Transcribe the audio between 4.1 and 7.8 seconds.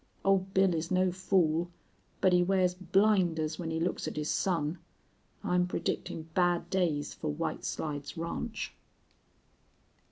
his son. I'm predictin' bad days fer White